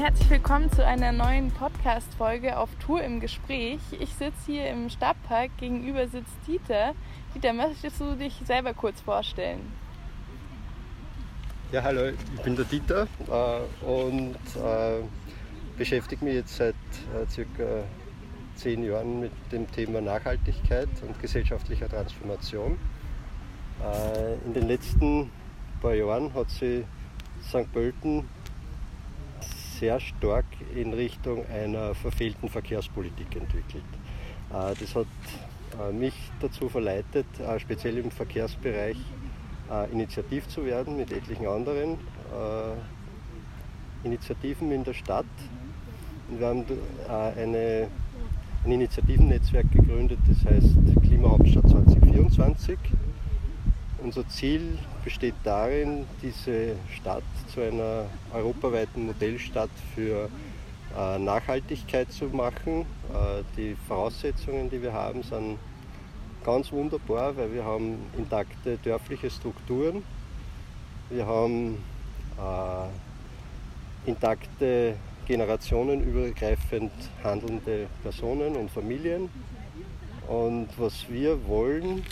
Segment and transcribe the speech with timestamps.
[0.00, 3.80] herzlich willkommen zu einer neuen Podcast-Folge auf Tour im Gespräch.
[3.90, 6.94] Ich sitze hier im Stadtpark, gegenüber sitzt Dieter.
[7.34, 9.60] Dieter, möchtest du dich selber kurz vorstellen?
[11.70, 15.02] Ja, hallo, ich bin der Dieter äh, und äh,
[15.76, 17.84] beschäftige mich jetzt seit äh, circa
[18.54, 22.78] zehn Jahren mit dem Thema Nachhaltigkeit und gesellschaftlicher Transformation.
[23.84, 25.30] Äh, in den letzten
[25.82, 26.86] paar Jahren hat sich
[27.42, 27.70] St.
[27.70, 28.24] Pölten
[29.80, 30.44] sehr stark
[30.74, 33.82] in Richtung einer verfehlten Verkehrspolitik entwickelt.
[34.50, 35.06] Äh, das hat
[35.80, 38.98] äh, mich dazu verleitet, äh, speziell im Verkehrsbereich
[39.92, 41.96] initiativ zu werden mit etlichen anderen
[44.02, 45.24] Initiativen in der Stadt.
[46.28, 46.64] wir haben
[47.08, 47.86] eine,
[48.64, 52.78] ein Initiativennetzwerk gegründet, das heißt Klimahauptstadt 2024.
[54.02, 60.30] Unser Ziel besteht darin, diese Stadt zu einer europaweiten Modellstadt für
[60.96, 62.86] äh, Nachhaltigkeit zu machen.
[63.12, 65.58] Äh, die Voraussetzungen, die wir haben, sind
[66.44, 70.02] ganz wunderbar, weil wir haben intakte dörfliche Strukturen,
[71.10, 71.76] wir haben
[72.38, 79.28] äh, intakte generationenübergreifend handelnde Personen und Familien.
[80.26, 82.02] Und was wir wollen,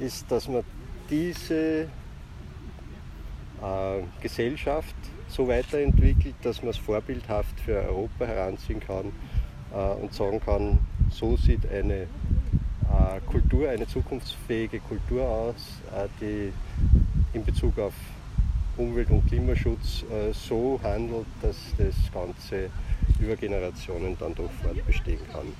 [0.00, 0.64] ist, dass man
[1.12, 1.82] diese
[3.60, 4.94] äh, Gesellschaft
[5.28, 9.12] so weiterentwickelt, dass man es vorbildhaft für Europa heranziehen kann
[9.74, 10.78] äh, und sagen kann,
[11.10, 12.06] so sieht eine äh,
[13.26, 15.82] Kultur, eine zukunftsfähige Kultur aus,
[16.20, 16.50] die
[17.34, 17.94] in Bezug auf
[18.78, 20.02] Umwelt- und Klimaschutz
[20.32, 22.70] so handelt, dass das Ganze
[23.20, 25.52] über Generationen dann doch fortbestehen kann.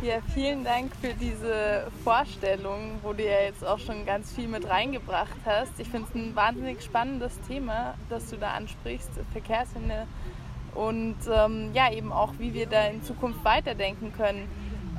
[0.00, 4.68] Ja, vielen Dank für diese Vorstellung, wo du ja jetzt auch schon ganz viel mit
[4.68, 5.72] reingebracht hast.
[5.78, 10.06] Ich finde es ein wahnsinnig spannendes Thema, das du da ansprichst, Verkehrswende
[10.76, 14.46] und ähm, ja, eben auch, wie wir da in Zukunft weiterdenken können.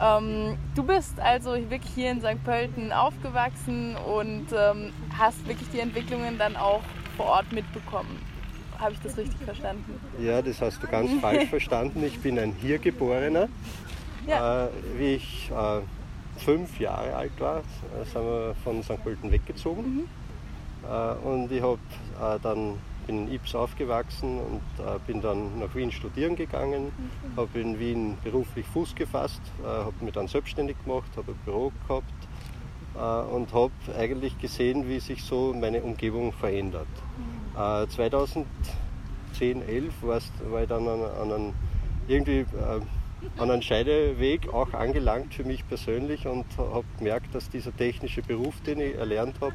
[0.02, 2.44] Ähm, du bist also wirklich hier in St.
[2.44, 6.82] Pölten aufgewachsen und ähm, hast wirklich die Entwicklungen dann auch
[7.16, 8.22] vor Ort mitbekommen.
[8.78, 9.98] Habe ich das richtig verstanden?
[10.22, 12.04] Ja, das hast du ganz falsch verstanden.
[12.04, 13.48] Ich bin ein hier geborener
[14.30, 14.66] ja.
[14.66, 15.82] Äh, wie ich äh,
[16.40, 19.04] fünf Jahre alt war, äh, sind wir von St.
[19.04, 19.84] Pölten weggezogen.
[19.84, 20.08] Mhm.
[20.90, 25.74] Äh, und ich hab, äh, dann, bin in Ips aufgewachsen und äh, bin dann nach
[25.74, 27.38] Wien studieren gegangen, mhm.
[27.38, 32.14] habe in Wien beruflich Fuß gefasst, habe mich dann selbstständig gemacht, habe ein Büro gehabt
[33.32, 36.88] und habe eigentlich gesehen, wie sich so meine Umgebung verändert.
[37.56, 37.90] Mhm.
[37.90, 38.46] 2010,
[39.68, 40.18] 11 war
[40.62, 41.54] ich dann an, an einem
[42.08, 42.46] irgendwie
[43.38, 48.62] an einen Scheideweg auch angelangt für mich persönlich und habe gemerkt, dass dieser technische Beruf,
[48.62, 49.54] den ich erlernt habe,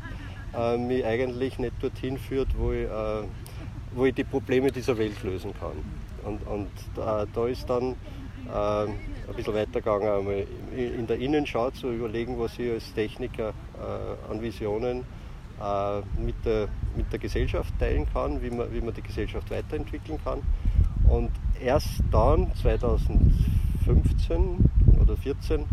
[0.56, 3.22] äh, mich eigentlich nicht dorthin führt, wo ich, äh,
[3.94, 5.76] wo ich die Probleme dieser Welt lösen kann.
[6.24, 7.92] Und, und äh, da ist dann
[8.53, 8.84] äh,
[9.28, 14.42] ein bisschen weitergegangen, einmal in der Innenschau zu überlegen, was ich als Techniker äh, an
[14.42, 15.04] Visionen
[15.60, 20.19] äh, mit, der, mit der Gesellschaft teilen kann, wie man, wie man die Gesellschaft weiterentwickeln
[20.22, 20.42] kann.
[21.09, 24.70] Und erst dann, 2015
[25.00, 25.66] oder 2014,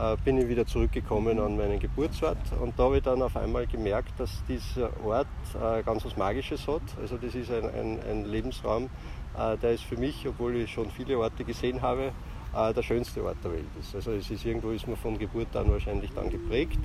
[0.00, 3.66] äh, bin ich wieder zurückgekommen an meinen Geburtsort und da habe ich dann auf einmal
[3.66, 5.26] gemerkt, dass dieser Ort
[5.60, 6.82] äh, ganz was Magisches hat.
[7.00, 8.88] Also das ist ein, ein, ein Lebensraum,
[9.36, 12.12] äh, der ist für mich, obwohl ich schon viele Orte gesehen habe,
[12.52, 13.94] der schönste Ort der Welt ist.
[13.94, 16.80] Also es ist irgendwo ist man von Geburt an wahrscheinlich dann geprägt.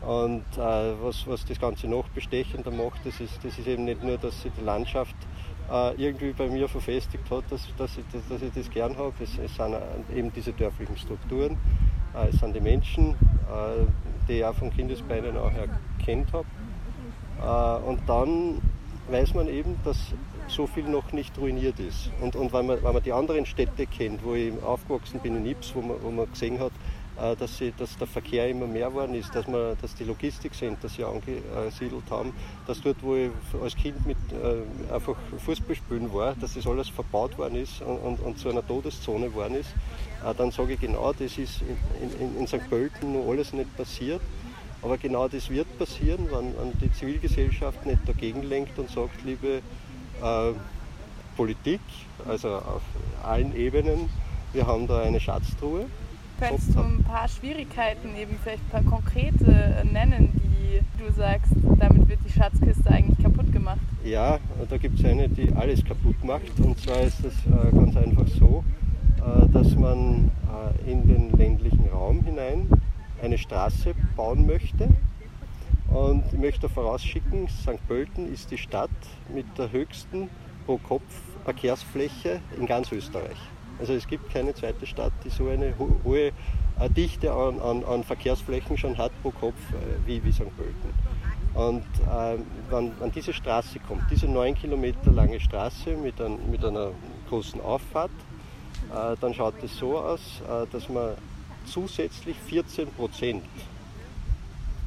[0.00, 4.18] Und was, was das Ganze noch bestechender macht, das ist, das ist eben nicht nur,
[4.18, 5.14] dass sie die Landschaft
[5.70, 9.12] äh, irgendwie bei mir verfestigt hat, dass, dass, ich, dass ich das gern habe.
[9.20, 9.74] Es, es, sind
[10.14, 11.56] eben diese dörflichen Strukturen,
[12.14, 13.86] äh, es sind die Menschen, äh,
[14.28, 16.46] die ich auch von Kindesbeinen auch erkannt habe.
[17.40, 18.60] Äh, und dann
[19.10, 19.98] weiß man eben, dass
[20.48, 22.10] so viel noch nicht ruiniert ist.
[22.20, 25.46] Und, und wenn, man, wenn man die anderen Städte kennt, wo ich aufgewachsen bin in
[25.46, 26.97] Ips, wo man, wo man gesehen hat, äh,
[27.38, 31.04] dass, sie, dass, der Verkehr immer mehr geworden ist, dass, man, dass die Logistikcenter sich
[31.04, 32.32] angesiedelt haben,
[32.66, 33.30] dass dort, wo ich
[33.60, 37.98] als Kind mit äh, einfach Fußball spielen war, dass das alles verbaut worden ist und,
[37.98, 39.70] und, und zu einer Todeszone geworden ist,
[40.24, 41.62] äh, dann sage ich genau, das ist
[42.00, 42.68] in, in, in St.
[42.70, 44.20] Pölten noch alles nicht passiert.
[44.80, 49.60] Aber genau das wird passieren, wenn, wenn die Zivilgesellschaft nicht dagegen lenkt und sagt, liebe
[50.22, 50.52] äh,
[51.36, 51.80] Politik,
[52.28, 52.82] also auf
[53.24, 54.08] allen Ebenen,
[54.52, 55.86] wir haben da eine Schatztruhe,
[56.38, 61.52] Könntest du ein paar Schwierigkeiten, eben vielleicht ein paar konkrete äh, nennen, die du sagst,
[61.78, 63.80] damit wird die Schatzkiste eigentlich kaputt gemacht?
[64.04, 64.38] Ja,
[64.68, 66.60] da gibt es eine, die alles kaputt macht.
[66.60, 68.62] Und zwar ist es äh, ganz einfach so,
[69.18, 70.30] äh, dass man
[70.86, 72.68] in den ländlichen Raum hinein
[73.22, 74.88] eine Straße bauen möchte.
[75.88, 77.86] Und ich möchte vorausschicken, St.
[77.86, 78.90] Pölten ist die Stadt
[79.32, 80.30] mit der höchsten
[80.66, 81.02] pro Kopf
[81.44, 83.38] Verkehrsfläche in ganz Österreich.
[83.78, 86.32] Also es gibt keine zweite Stadt, die so eine hohe
[86.80, 90.56] äh, Dichte an, an, an, Verkehrsflächen schon hat pro Kopf äh, wie, wie St.
[90.56, 90.92] Pölten.
[91.54, 92.38] Und äh,
[92.70, 96.90] wenn, wenn, diese Straße kommt, diese neun Kilometer lange Straße mit, ein, mit einer
[97.28, 98.10] großen Auffahrt,
[98.90, 101.14] äh, dann schaut es so aus, äh, dass man
[101.64, 103.44] zusätzlich 14 Prozent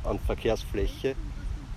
[0.04, 1.16] an Verkehrsfläche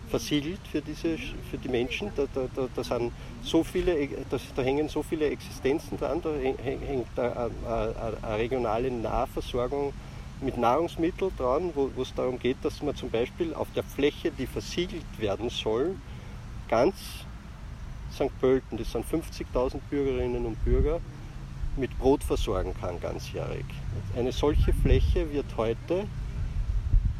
[0.08, 2.10] versiegelt für, diese, für die Menschen.
[2.16, 3.12] Da, da, da, da sind
[3.42, 9.92] so viele, da, da, hängen so viele Existenzen dran, da hängt eine, regionale Nahversorgung
[10.40, 14.46] mit Nahrungsmitteln dran, wo es darum geht, dass man zum Beispiel auf der Fläche, die
[14.46, 15.94] versiegelt werden soll,
[16.68, 16.94] ganz
[18.12, 18.30] St.
[18.40, 21.00] Pölten, das sind 50.000 Bürgerinnen und Bürger,
[21.76, 23.64] mit Brot versorgen kann ganzjährig.
[24.16, 26.06] Eine solche Fläche wird heute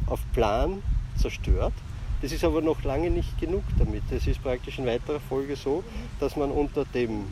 [0.07, 0.81] auf Plan
[1.17, 1.73] zerstört.
[2.25, 4.01] Das ist aber noch lange nicht genug damit.
[4.09, 5.83] Es ist praktisch in weiterer Folge so,
[6.19, 7.25] dass man unter dem äh,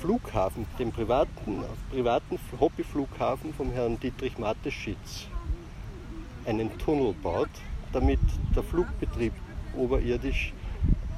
[0.00, 5.26] Flughafen, dem privaten, privaten Hobbyflughafen vom Herrn Dietrich Mateschitz,
[6.46, 7.50] einen Tunnel baut,
[7.92, 8.20] damit
[8.56, 9.34] der Flugbetrieb
[9.76, 10.54] oberirdisch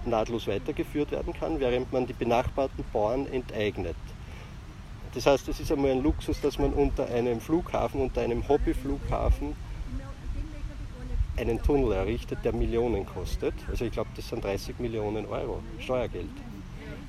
[0.05, 3.95] nahtlos weitergeführt werden kann, während man die benachbarten Bauern enteignet.
[5.15, 9.55] Das heißt, es ist einmal ein Luxus, dass man unter einem Flughafen, unter einem Hobbyflughafen
[11.37, 13.55] einen Tunnel errichtet, der Millionen kostet.
[13.69, 16.27] Also ich glaube, das sind 30 Millionen Euro Steuergeld.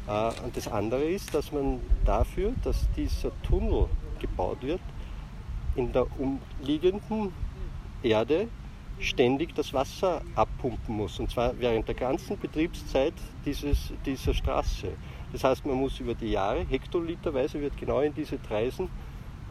[0.07, 3.88] Äh, und das andere ist, dass man dafür, dass dieser Tunnel
[4.19, 4.81] gebaut wird,
[5.75, 7.33] in der umliegenden
[8.01, 8.48] Erde
[9.00, 11.19] ständig das Wasser abpumpen muss.
[11.19, 13.13] Und zwar während der ganzen Betriebszeit
[13.45, 14.88] dieses, dieser Straße.
[15.33, 18.86] Das heißt, man muss über die Jahre, hektoliterweise wird genau in diese Treisen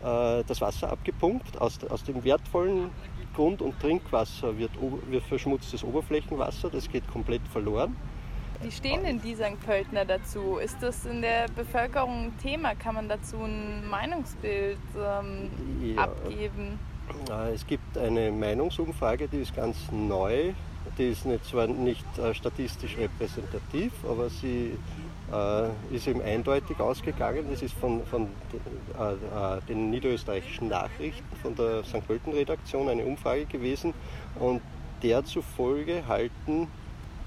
[0.03, 1.61] äh, das Wasser abgepumpt.
[1.61, 2.91] Aus, aus dem wertvollen
[3.35, 4.71] Grund- und Trinkwasser wird,
[5.09, 7.97] wird verschmutztes Oberflächenwasser, das geht komplett verloren.
[8.63, 9.61] Wie stehen denn die St.
[9.67, 10.57] Pöltner dazu?
[10.57, 12.75] Ist das in der Bevölkerung ein Thema?
[12.75, 15.51] Kann man dazu ein Meinungsbild ähm,
[15.95, 16.79] ja, abgeben?
[17.53, 20.55] Es gibt eine Meinungsumfrage, die ist ganz neu.
[20.97, 24.79] Die ist nicht, zwar nicht äh, statistisch repräsentativ, aber sie
[25.33, 27.47] äh, ist eben eindeutig ausgegangen.
[27.51, 28.29] Das ist von, von
[28.99, 32.07] äh, äh, den niederösterreichischen Nachrichten, von der St.
[32.07, 33.93] Pölten-Redaktion eine Umfrage gewesen.
[34.39, 34.63] Und
[35.03, 36.69] der zufolge halten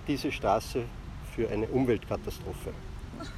[0.08, 0.86] diese Straße
[1.36, 2.72] für eine Umweltkatastrophe.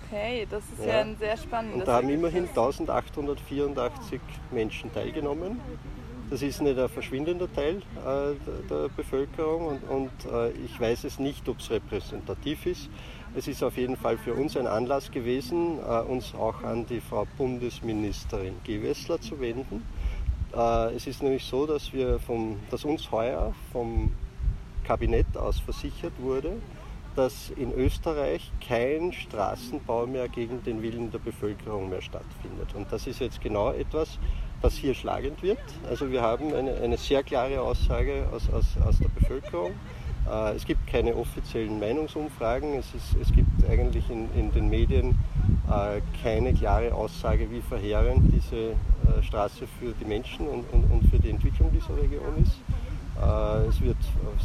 [0.07, 1.81] Okay, das ist ja, ja ein sehr spannendes.
[1.81, 4.19] Und da haben immerhin 1884
[4.51, 5.59] Menschen teilgenommen.
[6.33, 8.33] Das ist nicht ein verschwindender Teil äh,
[8.67, 12.89] der Bevölkerung und, und äh, ich weiß es nicht, ob es repräsentativ ist.
[13.35, 17.01] Es ist auf jeden Fall für uns ein Anlass gewesen, äh, uns auch an die
[17.01, 19.83] Frau Bundesministerin Gewessler zu wenden.
[20.55, 24.11] Äh, es ist nämlich so, dass, wir vom, dass uns heuer vom
[24.85, 26.53] Kabinett aus versichert wurde,
[27.15, 32.73] dass in Österreich kein Straßenbau mehr gegen den Willen der Bevölkerung mehr stattfindet.
[32.75, 34.19] Und das ist jetzt genau etwas,
[34.61, 35.59] was hier schlagend wird.
[35.89, 39.71] Also wir haben eine, eine sehr klare Aussage aus, aus, aus der Bevölkerung.
[40.29, 42.73] Äh, es gibt keine offiziellen Meinungsumfragen.
[42.75, 45.17] Es, ist, es gibt eigentlich in, in den Medien
[45.69, 51.09] äh, keine klare Aussage, wie verheerend diese äh, Straße für die Menschen und, und, und
[51.09, 52.55] für die Entwicklung dieser Region ist.
[53.23, 53.97] Äh, es wird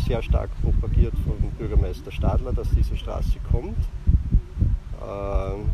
[0.06, 3.78] sehr stark propagiert vom Bürgermeister Stadler, dass diese Straße kommt.
[5.02, 5.66] Ähm,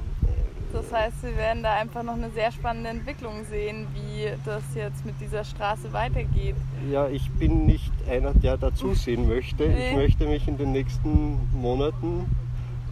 [0.72, 5.06] das heißt, wir werden da einfach noch eine sehr spannende Entwicklung sehen, wie das jetzt
[5.06, 6.56] mit dieser Straße weitergeht.
[6.90, 9.68] Ja, ich bin nicht einer, der da zusehen möchte.
[9.68, 9.90] Nee.
[9.90, 12.26] Ich möchte mich in den nächsten Monaten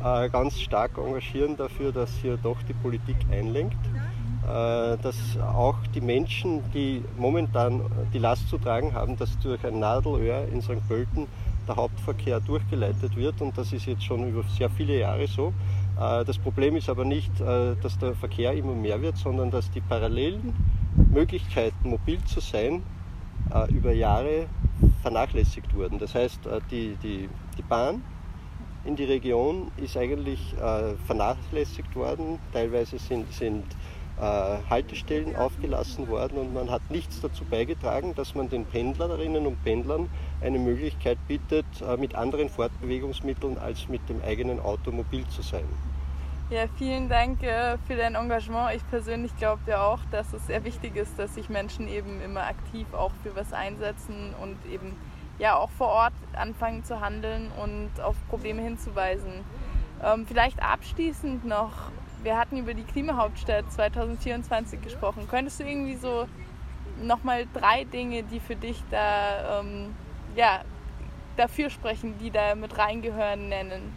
[0.04, 3.76] äh, ganz stark engagieren dafür, dass hier doch die Politik einlenkt.
[4.43, 7.81] Äh, dass auch die Menschen, die momentan
[8.13, 10.87] die Last zu tragen haben, dass durch ein Nadelöhr in St.
[10.89, 11.29] Pölten
[11.69, 15.53] der Hauptverkehr durchgeleitet wird und das ist jetzt schon über sehr viele Jahre so,
[16.01, 19.71] äh, das Problem ist aber nicht, äh, dass der Verkehr immer mehr wird, sondern dass
[19.71, 20.55] die parallelen
[21.13, 22.83] Möglichkeiten, mobil zu sein,
[23.69, 24.47] über Jahre
[25.03, 25.99] vernachlässigt wurden.
[25.99, 28.03] Das heißt, die, die, die Bahn
[28.85, 30.55] in die Region ist eigentlich
[31.07, 32.39] vernachlässigt worden.
[32.53, 33.65] Teilweise sind, sind
[34.19, 40.09] Haltestellen aufgelassen worden und man hat nichts dazu beigetragen, dass man den Pendlerinnen und Pendlern
[40.40, 41.66] eine Möglichkeit bietet,
[41.99, 45.64] mit anderen Fortbewegungsmitteln als mit dem eigenen Auto mobil zu sein.
[46.52, 48.76] Ja, vielen Dank äh, für dein Engagement.
[48.76, 52.42] Ich persönlich glaube ja auch, dass es sehr wichtig ist, dass sich Menschen eben immer
[52.42, 54.95] aktiv auch für was einsetzen und eben
[55.38, 59.33] ja auch vor Ort anfangen zu handeln und auf Probleme hinzuweisen.
[60.04, 61.90] Ähm, vielleicht abschließend noch,
[62.23, 65.26] wir hatten über die Klimahauptstadt 2024 gesprochen.
[65.29, 66.26] Könntest du irgendwie so
[67.02, 69.95] nochmal drei Dinge, die für dich da ähm,
[70.37, 70.62] ja,
[71.37, 73.97] dafür sprechen, die da mit reingehören, nennen?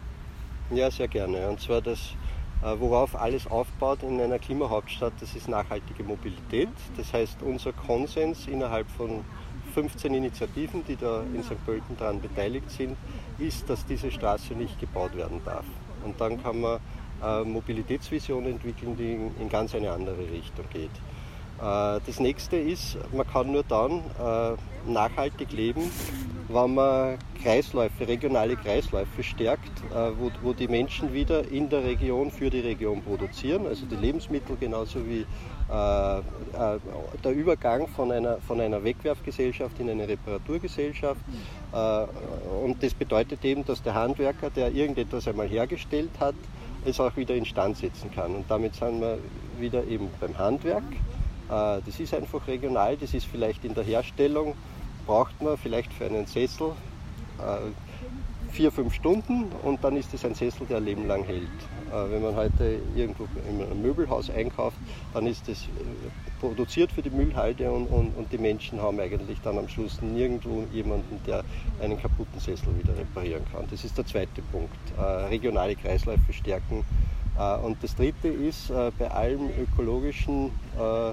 [0.70, 1.48] Ja, sehr gerne.
[1.48, 2.14] Und zwar das,
[2.62, 6.70] äh, worauf alles aufbaut in einer Klimahauptstadt, das ist nachhaltige Mobilität.
[6.96, 9.24] Das heißt, unser Konsens innerhalb von
[9.74, 11.64] 15 Initiativen, die da in St.
[11.64, 12.96] Pölten daran beteiligt sind,
[13.38, 15.66] ist, dass diese Straße nicht gebaut werden darf.
[16.04, 16.80] Und dann kann man
[17.44, 20.90] Mobilitätsvision entwickeln, die in, ganz eine andere Richtung geht.
[21.58, 25.90] Äh, das nächste ist, man kann nur dann äh, nachhaltig leben,
[26.48, 32.30] wenn man Kreisläufe, regionale Kreisläufe stärkt, äh, wo, wo die Menschen wieder in der Region
[32.30, 35.26] für die Region produzieren, also die Lebensmittel genauso wie
[35.68, 41.20] der Übergang von einer, von einer Wegwerfgesellschaft in eine Reparaturgesellschaft.
[42.62, 46.36] Und das bedeutet eben, dass der Handwerker, der irgendetwas einmal hergestellt hat,
[46.86, 48.34] es auch wieder instand setzen kann.
[48.34, 49.18] Und damit sind wir
[49.58, 50.84] wieder eben beim Handwerk.
[51.48, 54.54] Äh, das ist einfach regional, das ist vielleicht in der Herstellung,
[55.06, 56.72] braucht man vielleicht für einen Sessel
[57.38, 57.85] äh,
[58.50, 61.42] vier, fünf Stunden und dann ist es ein Sessel, der ein Leben lang hält.
[61.42, 64.76] Äh, wenn man heute irgendwo einem Möbelhaus einkauft,
[65.12, 65.68] dann ist es
[66.40, 70.64] produziert für die Müllhalde und, und, und, die Menschen haben eigentlich dann am Schluss nirgendwo
[70.72, 71.44] jemanden, der
[71.80, 73.66] einen kaputten Sessel wieder reparieren kann.
[73.70, 74.76] Das ist der zweite Punkt.
[75.30, 76.84] regionale Kreisläufe stärken
[77.38, 81.12] äh, und das Dritte ist, äh, bei allem ökologischen äh,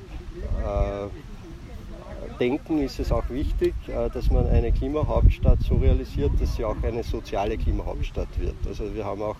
[2.29, 7.03] Denken ist es auch wichtig, dass man eine Klimahauptstadt so realisiert, dass sie auch eine
[7.03, 8.67] soziale Klimahauptstadt wird.
[8.67, 9.37] Also wir haben auch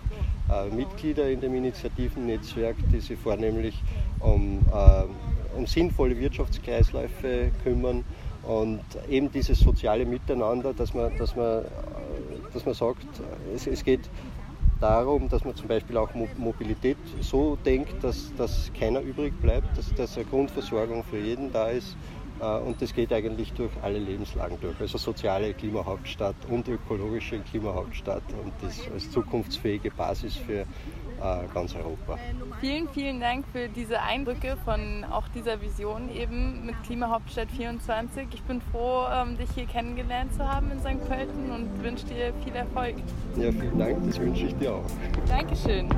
[0.70, 3.84] Mitglieder in dem Initiativennetzwerk, die sich vornehmlich
[4.18, 8.04] um, um sinnvolle Wirtschaftskreisläufe kümmern
[8.42, 11.64] und eben dieses soziale Miteinander, dass man, dass man,
[12.50, 13.22] dass man sagt,
[13.54, 14.10] es, es geht
[14.80, 19.94] darum, dass man zum Beispiel auch Mobilität so denkt, dass, dass keiner übrig bleibt, dass,
[19.94, 21.96] dass eine Grundversorgung für jeden da ist.
[22.40, 24.80] Äh, und das geht eigentlich durch alle Lebenslagen durch.
[24.80, 30.66] Also soziale Klimahauptstadt und ökologische Klimahauptstadt und das als zukunftsfähige Basis für äh,
[31.52, 32.18] ganz Europa.
[32.60, 38.28] Vielen, vielen Dank für diese Eindrücke von auch dieser Vision eben mit Klimahauptstadt 24.
[38.32, 41.06] Ich bin froh, ähm, dich hier kennengelernt zu haben in St.
[41.08, 42.96] Pölten und wünsche dir viel Erfolg.
[43.36, 44.84] Ja, vielen Dank, das wünsche ich dir auch.
[45.28, 45.88] Dankeschön.